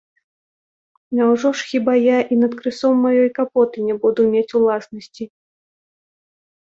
[1.17, 5.23] Няўжо ж хіба я і над крысом маёй капоты не буду мець уласнасці?